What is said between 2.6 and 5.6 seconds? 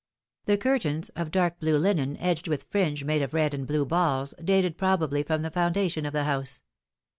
fringe made of red and blue balls, dated probably from the